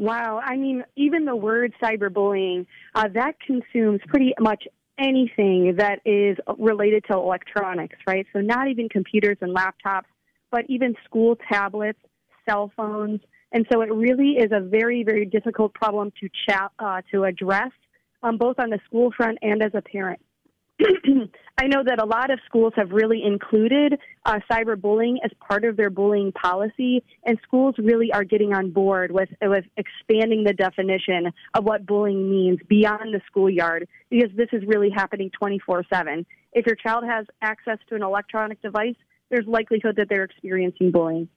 Wow. 0.00 0.40
I 0.42 0.56
mean, 0.56 0.82
even 0.96 1.26
the 1.26 1.36
word 1.36 1.74
cyberbullying, 1.82 2.64
uh, 2.94 3.08
that 3.12 3.38
consumes 3.38 4.00
pretty 4.08 4.32
much 4.40 4.64
anything 4.98 5.74
that 5.76 5.98
is 6.06 6.38
related 6.58 7.04
to 7.10 7.18
electronics, 7.18 7.96
right? 8.06 8.26
So 8.32 8.40
not 8.40 8.68
even 8.68 8.88
computers 8.88 9.36
and 9.42 9.54
laptops, 9.54 10.06
but 10.50 10.64
even 10.70 10.94
school 11.04 11.36
tablets, 11.52 11.98
cell 12.48 12.72
phones. 12.74 13.20
And 13.52 13.66
so 13.70 13.82
it 13.82 13.92
really 13.92 14.38
is 14.38 14.52
a 14.52 14.60
very, 14.60 15.04
very 15.04 15.26
difficult 15.26 15.74
problem 15.74 16.12
to 16.18 16.30
chat, 16.48 16.70
uh, 16.78 17.02
to 17.12 17.24
address, 17.24 17.72
um, 18.22 18.38
both 18.38 18.58
on 18.58 18.70
the 18.70 18.78
school 18.86 19.12
front 19.14 19.36
and 19.42 19.62
as 19.62 19.72
a 19.74 19.82
parent. 19.82 20.20
I 21.58 21.66
know 21.66 21.82
that 21.84 22.00
a 22.02 22.06
lot 22.06 22.30
of 22.30 22.38
schools 22.46 22.72
have 22.76 22.90
really 22.90 23.22
included 23.22 23.98
uh, 24.24 24.40
cyberbullying 24.50 25.16
as 25.24 25.30
part 25.46 25.64
of 25.64 25.76
their 25.76 25.90
bullying 25.90 26.32
policy, 26.32 27.02
and 27.24 27.38
schools 27.42 27.74
really 27.78 28.12
are 28.12 28.24
getting 28.24 28.54
on 28.54 28.70
board 28.70 29.10
with 29.10 29.28
with 29.42 29.64
expanding 29.76 30.44
the 30.44 30.54
definition 30.54 31.32
of 31.54 31.64
what 31.64 31.86
bullying 31.86 32.30
means 32.30 32.60
beyond 32.68 33.12
the 33.12 33.20
schoolyard, 33.26 33.86
because 34.08 34.30
this 34.36 34.48
is 34.52 34.62
really 34.66 34.90
happening 34.90 35.30
24/7. 35.30 36.24
If 36.52 36.66
your 36.66 36.76
child 36.76 37.04
has 37.04 37.26
access 37.42 37.78
to 37.88 37.94
an 37.94 38.02
electronic 38.02 38.62
device, 38.62 38.96
there's 39.28 39.46
likelihood 39.46 39.96
that 39.96 40.08
they're 40.08 40.24
experiencing 40.24 40.90
bullying. 40.90 41.28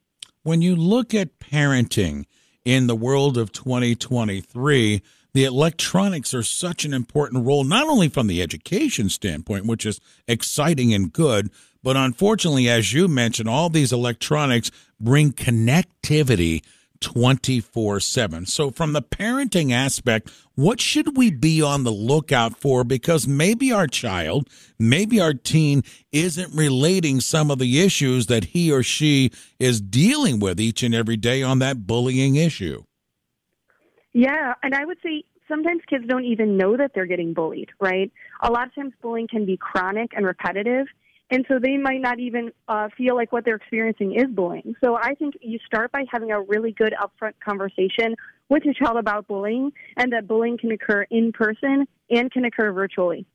When 0.43 0.61
you 0.61 0.75
look 0.75 1.13
at 1.13 1.39
parenting 1.39 2.25
in 2.65 2.87
the 2.87 2.95
world 2.95 3.37
of 3.37 3.51
2023 3.51 5.01
the 5.33 5.45
electronics 5.45 6.33
are 6.33 6.43
such 6.43 6.85
an 6.85 6.93
important 6.93 7.45
role, 7.45 7.63
not 7.63 7.87
only 7.87 8.07
from 8.07 8.27
the 8.27 8.41
education 8.41 9.09
standpoint, 9.09 9.65
which 9.65 9.85
is 9.85 9.99
exciting 10.27 10.93
and 10.93 11.11
good, 11.11 11.49
but 11.81 11.97
unfortunately, 11.97 12.69
as 12.69 12.93
you 12.93 13.07
mentioned, 13.07 13.49
all 13.49 13.69
these 13.69 13.91
electronics 13.91 14.71
bring 14.99 15.33
connectivity 15.33 16.63
24 17.01 17.99
7. 17.99 18.45
So, 18.45 18.71
from 18.71 18.93
the 18.93 19.01
parenting 19.01 19.73
aspect, 19.73 20.31
what 20.55 20.79
should 20.79 21.17
we 21.17 21.31
be 21.31 21.61
on 21.61 21.83
the 21.83 21.91
lookout 21.91 22.55
for? 22.55 22.85
Because 22.85 23.27
maybe 23.27 23.73
our 23.73 23.87
child, 23.87 24.47
maybe 24.79 25.19
our 25.19 25.33
teen 25.33 25.83
isn't 26.13 26.55
relating 26.55 27.19
some 27.19 27.51
of 27.51 27.59
the 27.59 27.81
issues 27.81 28.27
that 28.27 28.45
he 28.45 28.71
or 28.71 28.83
she 28.83 29.31
is 29.59 29.81
dealing 29.81 30.39
with 30.39 30.61
each 30.61 30.81
and 30.81 30.95
every 30.95 31.17
day 31.17 31.43
on 31.43 31.59
that 31.59 31.85
bullying 31.85 32.37
issue. 32.37 32.83
Yeah, 34.13 34.53
and 34.61 34.75
I 34.75 34.85
would 34.85 34.99
say 35.03 35.23
sometimes 35.47 35.81
kids 35.89 36.05
don't 36.07 36.25
even 36.25 36.57
know 36.57 36.77
that 36.77 36.91
they're 36.93 37.07
getting 37.07 37.33
bullied, 37.33 37.69
right? 37.79 38.11
A 38.41 38.51
lot 38.51 38.67
of 38.67 38.75
times 38.75 38.93
bullying 39.01 39.27
can 39.27 39.45
be 39.45 39.57
chronic 39.57 40.11
and 40.15 40.25
repetitive, 40.25 40.87
and 41.31 41.45
so 41.47 41.57
they 41.59 41.77
might 41.77 42.01
not 42.01 42.19
even 42.19 42.51
uh, 42.67 42.89
feel 42.95 43.15
like 43.15 43.31
what 43.31 43.43
they're 43.43 43.55
experiencing 43.55 44.13
is 44.15 44.27
bullying. 44.29 44.75
So 44.83 44.95
I 44.95 45.15
think 45.15 45.35
you 45.41 45.57
start 45.65 45.91
by 45.91 46.05
having 46.11 46.31
a 46.31 46.41
really 46.41 46.71
good 46.71 46.93
upfront 47.01 47.33
conversation 47.43 48.15
with 48.49 48.63
your 48.65 48.75
child 48.75 48.97
about 48.97 49.27
bullying, 49.27 49.71
and 49.97 50.13
that 50.13 50.27
bullying 50.27 50.59
can 50.59 50.71
occur 50.71 51.07
in 51.09 51.31
person 51.31 51.87
and 52.11 52.31
can 52.31 52.45
occur 52.45 52.71
virtually. 52.71 53.25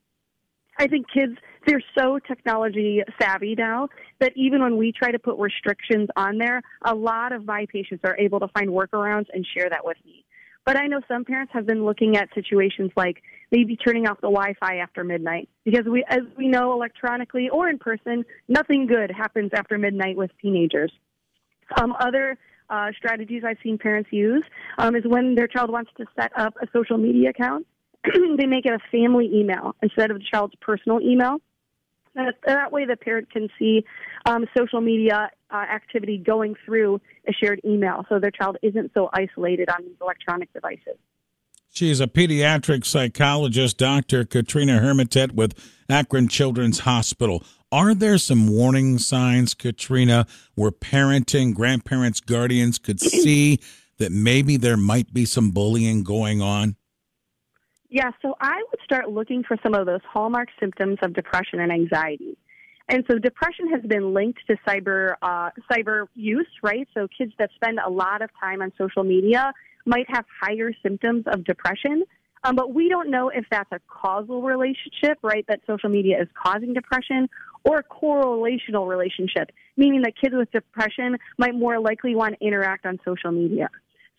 I 0.77 0.87
think 0.87 1.07
kids, 1.13 1.33
they're 1.67 1.83
so 1.97 2.19
technology 2.19 3.01
savvy 3.21 3.53
now 3.53 3.89
that 4.21 4.31
even 4.37 4.61
when 4.61 4.77
we 4.77 4.93
try 4.93 5.11
to 5.11 5.19
put 5.19 5.37
restrictions 5.37 6.07
on 6.15 6.37
there, 6.37 6.61
a 6.85 6.95
lot 6.95 7.33
of 7.33 7.45
my 7.45 7.65
patients 7.69 8.01
are 8.05 8.17
able 8.17 8.39
to 8.39 8.47
find 8.47 8.69
workarounds 8.69 9.25
and 9.33 9.45
share 9.45 9.69
that 9.69 9.83
with 9.83 9.97
me. 10.05 10.23
But 10.65 10.77
I 10.77 10.87
know 10.87 11.01
some 11.07 11.25
parents 11.25 11.51
have 11.53 11.65
been 11.65 11.85
looking 11.85 12.15
at 12.15 12.29
situations 12.35 12.91
like 12.95 13.23
maybe 13.51 13.75
turning 13.75 14.07
off 14.07 14.17
the 14.21 14.29
Wi-Fi 14.29 14.77
after 14.77 15.03
midnight 15.03 15.49
because 15.65 15.85
we, 15.85 16.03
as 16.07 16.19
we 16.37 16.47
know, 16.47 16.73
electronically 16.73 17.49
or 17.49 17.69
in 17.69 17.79
person, 17.79 18.23
nothing 18.47 18.85
good 18.85 19.11
happens 19.11 19.51
after 19.53 19.77
midnight 19.77 20.15
with 20.15 20.31
teenagers. 20.41 20.91
Um, 21.79 21.95
other 21.99 22.37
uh, 22.69 22.91
strategies 22.97 23.43
I've 23.45 23.57
seen 23.63 23.77
parents 23.77 24.09
use 24.11 24.43
um, 24.77 24.95
is 24.95 25.03
when 25.05 25.35
their 25.35 25.47
child 25.47 25.71
wants 25.71 25.91
to 25.97 26.05
set 26.19 26.31
up 26.37 26.55
a 26.61 26.67
social 26.71 26.97
media 26.97 27.29
account, 27.29 27.65
they 28.37 28.45
make 28.45 28.65
it 28.65 28.73
a 28.73 28.79
family 28.91 29.29
email 29.33 29.75
instead 29.81 30.11
of 30.11 30.17
the 30.19 30.23
child's 30.29 30.55
personal 30.61 31.01
email. 31.01 31.37
That, 32.15 32.35
that 32.45 32.71
way, 32.71 32.85
the 32.85 32.95
parent 32.95 33.31
can 33.31 33.49
see 33.57 33.85
um, 34.25 34.45
social 34.57 34.81
media 34.81 35.29
uh, 35.51 35.57
activity 35.57 36.17
going 36.17 36.55
through 36.65 37.01
a 37.27 37.33
shared 37.33 37.61
email, 37.65 38.05
so 38.09 38.19
their 38.19 38.31
child 38.31 38.57
isn't 38.61 38.91
so 38.93 39.09
isolated 39.13 39.69
on 39.69 39.83
these 39.83 39.95
electronic 40.01 40.51
devices. 40.53 40.97
She 41.71 41.91
is 41.91 42.01
a 42.01 42.07
pediatric 42.07 42.85
psychologist, 42.85 43.77
Dr. 43.77 44.25
Katrina 44.25 44.79
Hermetet 44.79 45.33
with 45.33 45.53
Akron 45.87 46.27
Children's 46.27 46.79
Hospital. 46.79 47.43
Are 47.71 47.93
there 47.93 48.17
some 48.17 48.47
warning 48.47 48.97
signs, 48.97 49.53
Katrina, 49.53 50.25
where 50.55 50.71
parenting, 50.71 51.53
grandparents, 51.53 52.19
guardians 52.19 52.79
could 52.79 52.99
see 52.99 53.59
that 53.97 54.11
maybe 54.11 54.57
there 54.57 54.77
might 54.77 55.13
be 55.13 55.25
some 55.25 55.51
bullying 55.51 56.03
going 56.03 56.41
on? 56.41 56.75
Yeah, 57.89 58.11
so 58.21 58.35
I 58.39 58.63
would 58.69 58.79
start 58.83 59.09
looking 59.09 59.43
for 59.43 59.57
some 59.63 59.73
of 59.73 59.85
those 59.85 60.01
hallmark 60.11 60.49
symptoms 60.59 60.97
of 61.01 61.13
depression 61.13 61.59
and 61.59 61.71
anxiety. 61.71 62.37
And 62.89 63.05
so 63.09 63.19
depression 63.19 63.69
has 63.69 63.81
been 63.83 64.13
linked 64.13 64.39
to 64.47 64.57
cyber 64.67 65.13
uh, 65.21 65.51
cyber 65.71 66.07
use, 66.15 66.47
right? 66.63 66.87
So 66.93 67.07
kids 67.15 67.31
that 67.37 67.51
spend 67.55 67.79
a 67.85 67.89
lot 67.89 68.21
of 68.21 68.29
time 68.39 68.61
on 68.61 68.73
social 68.77 69.03
media 69.03 69.53
might 69.85 70.07
have 70.09 70.25
higher 70.41 70.71
symptoms 70.83 71.23
of 71.27 71.43
depression. 71.45 72.03
Um, 72.43 72.55
but 72.55 72.73
we 72.73 72.89
don't 72.89 73.11
know 73.11 73.29
if 73.29 73.45
that's 73.51 73.71
a 73.71 73.79
causal 73.87 74.41
relationship, 74.41 75.19
right? 75.21 75.45
That 75.47 75.59
social 75.67 75.89
media 75.89 76.21
is 76.21 76.27
causing 76.41 76.73
depression, 76.73 77.29
or 77.63 77.77
a 77.79 77.83
correlational 77.83 78.87
relationship, 78.87 79.51
meaning 79.77 80.01
that 80.03 80.13
kids 80.19 80.33
with 80.35 80.49
depression 80.51 81.17
might 81.37 81.53
more 81.53 81.79
likely 81.79 82.15
want 82.15 82.35
to 82.39 82.45
interact 82.45 82.85
on 82.85 82.99
social 83.05 83.31
media. 83.31 83.69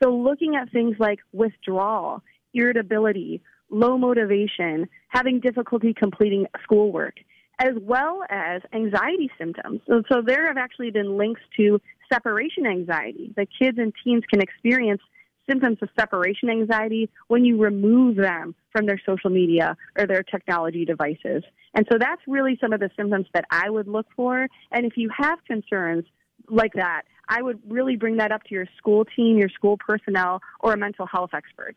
So 0.03 0.11
looking 0.11 0.57
at 0.57 0.71
things 0.71 0.97
like 0.99 1.21
withdrawal, 1.33 2.23
irritability, 2.55 3.43
low 3.71 3.97
motivation, 3.97 4.89
having 5.09 5.41
difficulty 5.41 5.95
completing 5.95 6.47
schoolwork, 6.63 7.15
as 7.61 7.75
well 7.83 8.23
as 8.31 8.63
anxiety 8.73 9.31
symptoms. 9.39 9.81
So, 9.87 10.03
so 10.11 10.23
there 10.25 10.47
have 10.47 10.57
actually 10.57 10.91
been 10.91 11.19
links 11.19 11.43
to 11.59 11.81
separation 12.13 12.67
anxiety. 12.67 13.33
The 13.37 13.47
kids 13.47 13.79
and 13.79 13.93
teens 14.03 14.25
can 14.31 14.41
experience 14.41 15.03
symptoms 15.49 15.79
of 15.83 15.89
separation 15.99 16.49
anxiety 16.49 17.11
when 17.29 17.45
you 17.45 17.61
remove 17.61 18.17
them 18.17 18.55
from 18.73 18.87
their 18.87 19.01
social 19.05 19.31
media 19.31 19.77
or 19.99 20.07
their 20.07 20.23
technology 20.23 20.85
devices. 20.85 21.43
And 21.75 21.87
so 21.91 21.99
that's 21.99 22.23
really 22.27 22.57
some 22.61 22.73
of 22.73 22.81
the 22.81 22.91
symptoms 22.97 23.27
that 23.35 23.45
I 23.51 23.69
would 23.69 23.89
look 23.89 24.07
for. 24.17 24.49
And 24.73 24.87
if 24.87 24.97
you 24.97 25.11
have 25.17 25.45
concerns 25.45 26.05
like 26.49 26.73
that, 26.75 27.03
I 27.29 27.43
would 27.43 27.61
really 27.69 27.97
bring 27.97 28.17
that 28.17 28.33
up 28.33 28.43
to 28.45 28.55
your 28.55 28.67
school 28.77 29.05
team, 29.05 29.39
your 29.39 29.51
school 29.51 29.77
personnel, 29.77 30.41
or 30.61 30.73
a 30.73 30.77
mental 30.77 31.07
health 31.07 31.31
expert. 31.35 31.77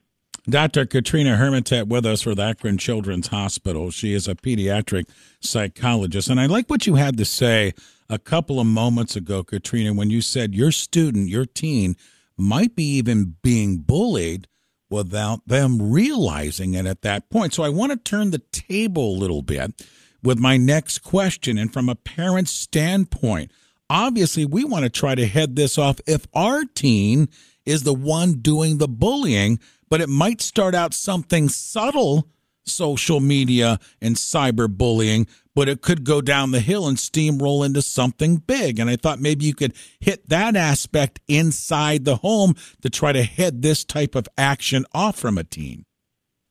Dr. 0.50 0.86
Katrina 0.86 1.38
Hermetet 1.38 1.88
with 1.88 2.06
us 2.06 2.26
with 2.26 2.38
Akron 2.38 2.78
Children's 2.78 3.28
Hospital. 3.28 3.92
She 3.92 4.14
is 4.14 4.28
a 4.28 4.36
pediatric 4.36 5.06
psychologist. 5.40 6.30
And 6.30 6.40
I 6.40 6.48
like 6.48 6.70
what 6.70 6.86
you 6.86 6.96
had 6.96 7.18
to 7.18 7.26
say 7.26 7.74
a 8.10 8.20
couple 8.20 8.60
of 8.60 8.68
moments 8.68 9.16
ago, 9.16 9.44
Katrina, 9.44 9.94
when 9.94 10.10
you 10.10 10.20
said 10.20 10.54
your 10.54 10.72
student, 10.72 11.30
your 11.30 11.46
teen, 11.46 11.96
might 12.38 12.76
be 12.76 12.84
even 12.84 13.36
being 13.42 13.78
bullied 13.78 14.48
without 14.90 15.48
them 15.48 15.92
realizing 15.92 16.74
it 16.74 16.86
at 16.86 17.04
that 17.04 17.30
point. 17.30 17.54
So 17.54 17.64
I 17.64 17.70
want 17.70 17.94
to 17.94 17.98
turn 17.98 18.32
the 18.32 18.42
table 18.52 19.16
a 19.16 19.20
little 19.20 19.44
bit 19.44 19.82
with 20.22 20.40
my 20.40 20.58
next 20.58 21.00
question. 21.00 21.58
And 21.58 21.72
from 21.72 21.88
a 21.88 21.96
parent's 21.96 22.52
standpoint, 22.52 23.50
obviously 23.90 24.46
we 24.46 24.66
want 24.66 24.84
to 24.84 24.90
try 24.90 25.16
to 25.16 25.26
head 25.26 25.56
this 25.56 25.78
off 25.78 26.02
if 26.06 26.28
our 26.34 26.66
teen 26.66 27.30
is 27.66 27.84
the 27.84 27.94
one 27.94 28.34
doing 28.42 28.78
the 28.78 28.90
bullying 28.90 29.58
but 29.94 30.02
it 30.02 30.10
might 30.10 30.42
start 30.42 30.74
out 30.74 30.92
something 30.92 31.48
subtle 31.48 32.28
social 32.66 33.20
media 33.20 33.78
and 34.02 34.16
cyberbullying, 34.16 35.30
but 35.54 35.70
it 35.70 35.84
could 35.84 36.04
go 36.04 36.20
down 36.20 36.50
the 36.50 36.62
hill 36.62 36.88
and 36.88 36.98
steamroll 36.98 37.64
into 37.64 37.80
something 37.80 38.38
big. 38.38 38.80
And 38.80 38.90
I 38.90 38.96
thought 38.96 39.20
maybe 39.20 39.46
you 39.46 39.54
could 39.54 39.76
hit 40.00 40.28
that 40.30 40.56
aspect 40.56 41.20
inside 41.28 42.06
the 42.06 42.16
home 42.16 42.56
to 42.82 42.90
try 42.90 43.12
to 43.12 43.22
head 43.22 43.62
this 43.62 43.86
type 43.86 44.16
of 44.16 44.28
action 44.36 44.84
off 44.96 45.20
from 45.20 45.38
a 45.38 45.44
teen. 45.44 45.86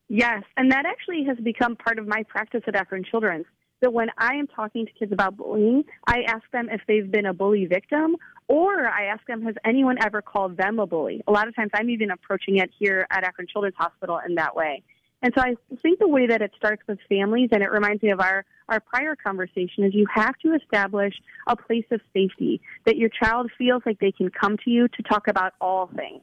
Yes, 0.07 0.43
and 0.55 0.71
that 0.71 0.85
actually 0.85 1.25
has 1.25 1.37
become 1.43 1.75
part 1.75 1.99
of 1.99 2.07
my 2.07 2.23
practice 2.23 2.61
at 2.65 2.77
Akron 2.77 3.03
Children's. 3.03 3.45
That 3.83 3.91
when 3.91 4.07
I 4.17 4.35
am 4.35 4.47
talking 4.47 4.85
to 4.85 4.91
kids 4.93 5.11
about 5.11 5.35
bullying, 5.35 5.83
I 6.07 6.21
ask 6.21 6.43
them 6.53 6.69
if 6.71 6.79
they've 6.87 7.11
been 7.11 7.25
a 7.25 7.33
bully 7.33 7.65
victim 7.65 8.15
or 8.47 8.87
I 8.87 9.07
ask 9.07 9.25
them, 9.27 9.41
has 9.43 9.55
anyone 9.65 9.97
ever 10.01 10.21
called 10.21 10.55
them 10.55 10.79
a 10.79 10.87
bully? 10.87 11.21
A 11.27 11.31
lot 11.33 11.49
of 11.49 11.55
times 11.55 11.71
I'm 11.73 11.89
even 11.89 12.09
approaching 12.09 12.59
it 12.59 12.71
here 12.79 13.05
at 13.11 13.25
Akron 13.25 13.45
Children's 13.51 13.75
Hospital 13.77 14.21
in 14.25 14.35
that 14.35 14.55
way. 14.55 14.83
And 15.21 15.33
so 15.35 15.41
I 15.41 15.55
think 15.81 15.99
the 15.99 16.07
way 16.07 16.27
that 16.27 16.41
it 16.41 16.51
starts 16.55 16.81
with 16.87 16.97
families, 17.09 17.49
and 17.51 17.61
it 17.61 17.71
reminds 17.71 18.01
me 18.01 18.11
of 18.11 18.21
our, 18.21 18.45
our 18.69 18.79
prior 18.79 19.17
conversation, 19.17 19.83
is 19.83 19.93
you 19.93 20.07
have 20.13 20.37
to 20.45 20.53
establish 20.53 21.13
a 21.47 21.57
place 21.57 21.85
of 21.91 21.99
safety 22.13 22.61
that 22.85 22.95
your 22.95 23.09
child 23.09 23.51
feels 23.57 23.83
like 23.85 23.99
they 23.99 24.13
can 24.13 24.29
come 24.29 24.55
to 24.63 24.69
you 24.69 24.87
to 24.87 25.03
talk 25.03 25.27
about 25.27 25.55
all 25.59 25.89
things. 25.93 26.21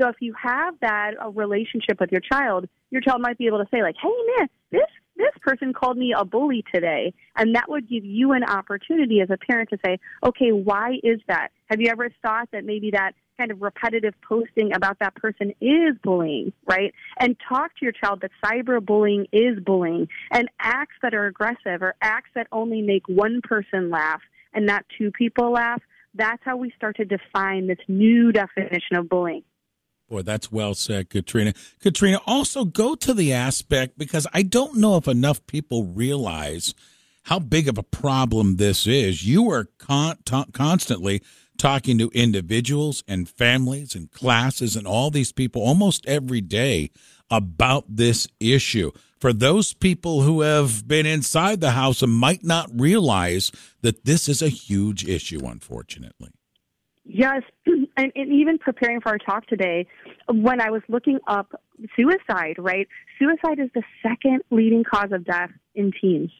So 0.00 0.08
if 0.08 0.16
you 0.18 0.34
have 0.42 0.74
that 0.80 1.12
a 1.20 1.30
relationship 1.30 2.00
with 2.00 2.10
your 2.10 2.20
child, 2.20 2.68
your 2.90 3.00
child 3.00 3.20
might 3.20 3.38
be 3.38 3.46
able 3.46 3.58
to 3.58 3.68
say 3.72 3.82
like, 3.82 3.94
"Hey 4.00 4.12
man, 4.36 4.48
this 4.72 4.90
this 5.16 5.32
person 5.40 5.72
called 5.72 5.96
me 5.96 6.14
a 6.16 6.24
bully 6.24 6.64
today. 6.72 7.14
And 7.36 7.54
that 7.54 7.68
would 7.68 7.88
give 7.88 8.04
you 8.04 8.32
an 8.32 8.44
opportunity 8.44 9.20
as 9.20 9.30
a 9.30 9.36
parent 9.36 9.70
to 9.70 9.78
say, 9.84 9.98
okay, 10.24 10.52
why 10.52 10.96
is 11.02 11.20
that? 11.28 11.48
Have 11.66 11.80
you 11.80 11.88
ever 11.88 12.10
thought 12.22 12.48
that 12.52 12.64
maybe 12.64 12.90
that 12.92 13.12
kind 13.38 13.50
of 13.50 13.60
repetitive 13.60 14.14
posting 14.26 14.74
about 14.74 14.98
that 15.00 15.14
person 15.14 15.52
is 15.60 15.96
bullying, 16.02 16.52
right? 16.68 16.94
And 17.18 17.36
talk 17.48 17.74
to 17.76 17.84
your 17.84 17.92
child 17.92 18.22
that 18.22 18.30
cyberbullying 18.44 19.26
is 19.32 19.58
bullying 19.62 20.08
and 20.30 20.48
acts 20.58 20.94
that 21.02 21.14
are 21.14 21.26
aggressive 21.26 21.82
or 21.82 21.94
acts 22.00 22.30
that 22.34 22.46
only 22.52 22.82
make 22.82 23.06
one 23.08 23.40
person 23.42 23.90
laugh 23.90 24.22
and 24.54 24.64
not 24.64 24.84
two 24.96 25.10
people 25.10 25.52
laugh. 25.52 25.82
That's 26.14 26.42
how 26.44 26.56
we 26.56 26.72
start 26.76 26.96
to 26.96 27.04
define 27.04 27.66
this 27.66 27.78
new 27.88 28.32
definition 28.32 28.96
of 28.96 29.08
bullying. 29.08 29.42
Boy, 30.08 30.22
that's 30.22 30.52
well 30.52 30.74
said, 30.74 31.10
Katrina. 31.10 31.52
Katrina, 31.80 32.20
also 32.26 32.64
go 32.64 32.94
to 32.94 33.12
the 33.12 33.32
aspect 33.32 33.98
because 33.98 34.26
I 34.32 34.42
don't 34.42 34.76
know 34.76 34.96
if 34.96 35.08
enough 35.08 35.44
people 35.46 35.84
realize 35.84 36.74
how 37.24 37.40
big 37.40 37.66
of 37.66 37.76
a 37.76 37.82
problem 37.82 38.56
this 38.56 38.86
is. 38.86 39.26
You 39.26 39.50
are 39.50 39.68
con- 39.78 40.18
constantly 40.52 41.22
talking 41.58 41.98
to 41.98 42.10
individuals 42.10 43.02
and 43.08 43.28
families 43.28 43.96
and 43.96 44.12
classes 44.12 44.76
and 44.76 44.86
all 44.86 45.10
these 45.10 45.32
people 45.32 45.62
almost 45.62 46.06
every 46.06 46.40
day 46.40 46.90
about 47.28 47.84
this 47.88 48.28
issue. 48.38 48.92
For 49.18 49.32
those 49.32 49.74
people 49.74 50.22
who 50.22 50.42
have 50.42 50.86
been 50.86 51.06
inside 51.06 51.60
the 51.60 51.72
house 51.72 52.02
and 52.02 52.12
might 52.12 52.44
not 52.44 52.70
realize 52.72 53.50
that 53.80 54.04
this 54.04 54.28
is 54.28 54.40
a 54.40 54.48
huge 54.48 55.08
issue, 55.08 55.40
unfortunately. 55.44 56.30
Yes, 57.08 57.42
and, 57.66 57.88
and 57.96 58.32
even 58.32 58.58
preparing 58.58 59.00
for 59.00 59.10
our 59.10 59.18
talk 59.18 59.46
today, 59.46 59.86
when 60.28 60.60
I 60.60 60.70
was 60.70 60.82
looking 60.88 61.18
up 61.28 61.60
suicide, 61.94 62.56
right? 62.58 62.88
Suicide 63.18 63.60
is 63.60 63.70
the 63.74 63.82
second 64.02 64.42
leading 64.50 64.84
cause 64.84 65.12
of 65.12 65.24
death 65.24 65.50
in 65.74 65.92
teens 66.00 66.30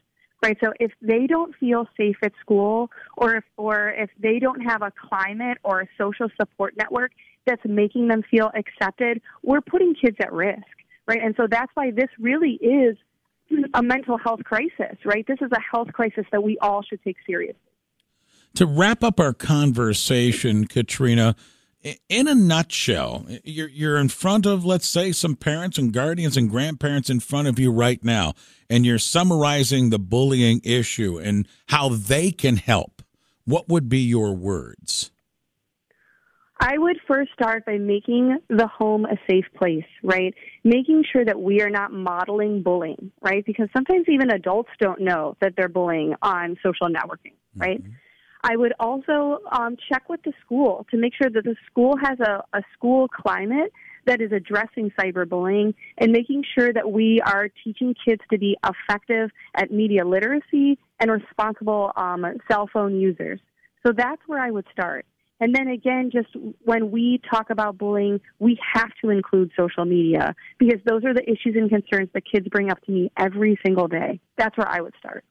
right? 0.43 0.57
So 0.63 0.73
if 0.79 0.93
they 1.01 1.27
don't 1.27 1.55
feel 1.57 1.87
safe 1.97 2.17
at 2.23 2.33
school, 2.41 2.91
or 3.17 3.37
if 3.37 3.45
or 3.57 3.91
if 3.91 4.11
they 4.19 4.39
don't 4.39 4.61
have 4.61 4.83
a 4.83 4.93
climate 5.09 5.59
or 5.65 5.81
a 5.81 5.89
social 5.99 6.29
support 6.39 6.75
network 6.77 7.13
that's 7.47 7.63
making 7.65 8.09
them 8.09 8.23
feel 8.31 8.51
accepted, 8.55 9.21
we're 9.43 9.61
putting 9.61 9.95
kids 9.95 10.17
at 10.21 10.33
risk, 10.33 10.63
right? 11.07 11.21
And 11.23 11.35
so 11.37 11.47
that's 11.51 11.71
why 11.75 11.91
this 11.91 12.09
really 12.19 12.59
is 12.63 12.97
a 13.75 13.83
mental 13.83 14.19
health 14.19 14.45
crisis, 14.45 14.97
right? 15.05 15.27
This 15.27 15.39
is 15.41 15.51
a 15.53 15.61
health 15.61 15.93
crisis 15.93 16.25
that 16.33 16.43
we 16.43 16.59
all 16.61 16.83
should 16.83 17.03
take 17.03 17.17
seriously. 17.27 17.61
To 18.56 18.64
wrap 18.64 19.05
up 19.05 19.20
our 19.20 19.35
conversation, 19.35 20.67
Katrina, 20.67 21.37
in 22.08 22.26
a 22.26 22.35
nutshell, 22.35 23.26
you're, 23.44 23.69
you're 23.69 23.99
in 23.99 24.08
front 24.08 24.47
of, 24.47 24.64
let's 24.64 24.88
say, 24.88 25.12
some 25.12 25.37
parents 25.37 25.76
and 25.76 25.93
guardians 25.93 26.38
and 26.38 26.49
grandparents 26.49 27.11
in 27.11 27.20
front 27.20 27.49
of 27.49 27.58
you 27.58 27.70
right 27.70 28.03
now, 28.03 28.32
and 28.70 28.87
you're 28.87 28.99
summarizing 28.99 29.91
the 29.91 29.99
bullying 29.99 30.62
issue 30.64 31.19
and 31.19 31.47
how 31.67 31.91
they 31.91 32.31
can 32.31 32.56
help. 32.56 33.03
What 33.44 33.69
would 33.69 33.91
be 33.91 33.99
your 34.00 34.32
words? 34.32 35.11
I 36.58 36.79
would 36.79 36.97
first 37.06 37.32
start 37.35 37.67
by 37.67 37.76
making 37.76 38.38
the 38.49 38.67
home 38.67 39.05
a 39.05 39.19
safe 39.31 39.44
place, 39.55 39.85
right? 40.03 40.32
Making 40.64 41.05
sure 41.12 41.26
that 41.26 41.38
we 41.38 41.61
are 41.61 41.69
not 41.69 41.93
modeling 41.93 42.62
bullying, 42.62 43.12
right? 43.20 43.44
Because 43.44 43.69
sometimes 43.76 44.06
even 44.08 44.31
adults 44.31 44.70
don't 44.81 45.03
know 45.03 45.37
that 45.43 45.53
they're 45.58 45.69
bullying 45.69 46.14
on 46.23 46.56
social 46.62 46.88
networking, 46.88 47.35
right? 47.55 47.82
Mm-hmm. 47.82 47.93
I 48.48 48.56
would 48.56 48.75
also 48.78 49.40
um, 49.50 49.76
check 49.88 50.08
with 50.08 50.22
the 50.22 50.32
school 50.44 50.87
to 50.93 50.96
make 50.96 51.14
sure 51.20 51.28
that 51.28 51.43
the 51.43 51.56
school 51.69 51.96
has 52.00 52.20
a, 52.20 52.44
a 52.56 52.62
school 52.75 53.08
climate 53.08 53.72
that 54.06 54.20
is 54.20 54.31
addressing 54.31 54.93
cyberbullying 54.93 55.75
and 55.98 56.12
making 56.12 56.44
sure 56.56 56.72
that 56.72 56.93
we 56.93 57.20
are 57.26 57.48
teaching 57.64 57.93
kids 58.06 58.22
to 58.31 58.38
be 58.38 58.56
effective 58.64 59.31
at 59.56 59.72
media 59.72 60.06
literacy 60.06 60.78
and 61.00 61.10
responsible 61.10 61.90
um, 61.96 62.25
cell 62.48 62.70
phone 62.72 63.00
users. 63.00 63.40
So 63.84 63.93
that's 63.93 64.22
where 64.28 64.40
I 64.40 64.52
would 64.52 64.66
start. 64.70 65.06
And 65.40 65.52
then 65.52 65.66
again, 65.66 66.10
just 66.12 66.28
when 66.64 66.93
we 66.93 67.20
talk 67.28 67.50
about 67.50 67.76
bullying, 67.76 68.20
we 68.38 68.56
have 68.75 68.90
to 69.02 69.10
include 69.10 69.50
social 69.58 69.84
media 69.84 70.37
because 70.58 70.78
those 70.87 71.04
are 71.04 71.12
the 71.12 71.25
issues 71.25 71.56
and 71.56 71.69
concerns 71.69 72.10
that 72.14 72.22
kids 72.31 72.46
bring 72.48 72.70
up 72.70 72.81
to 72.84 72.93
me 72.93 73.10
every 73.16 73.58
single 73.66 73.88
day. 73.88 74.20
That's 74.38 74.56
where 74.56 74.69
I 74.69 74.81
would 74.81 74.94
start. 75.00 75.25